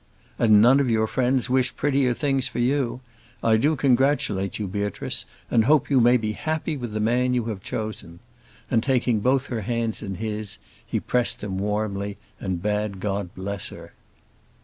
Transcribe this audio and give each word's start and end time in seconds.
"And 0.39 0.63
none 0.63 0.79
of 0.79 0.89
your 0.89 1.05
friends 1.05 1.47
wish 1.47 1.75
prettier 1.75 2.15
things 2.15 2.47
for 2.47 2.57
you. 2.57 3.01
I 3.43 3.55
do 3.57 3.75
congratulate 3.75 4.57
you, 4.57 4.65
Beatrice, 4.65 5.25
and 5.51 5.65
hope 5.65 5.91
you 5.91 5.99
may 6.01 6.17
be 6.17 6.31
happy 6.31 6.75
with 6.75 6.93
the 6.93 6.99
man 6.99 7.35
you 7.35 7.45
have 7.45 7.61
chosen;" 7.61 8.17
and 8.71 8.81
taking 8.81 9.19
both 9.19 9.45
her 9.45 9.61
hands 9.61 10.01
in 10.01 10.15
his, 10.15 10.57
he 10.83 10.99
pressed 10.99 11.41
them 11.41 11.59
warmly, 11.59 12.17
and 12.39 12.63
bade 12.63 12.99
God 12.99 13.35
bless 13.35 13.67
her. 13.69 13.93